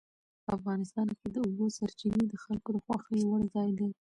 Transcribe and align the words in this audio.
افغانستان 0.55 1.07
کې 1.19 1.27
د 1.31 1.35
اوبو 1.45 1.65
سرچینې 1.77 2.23
د 2.27 2.33
خلکو 2.43 2.69
د 2.73 2.77
خوښې 2.85 3.17
وړ 3.29 3.41
ځای 3.55 3.69
دی. 3.79 3.89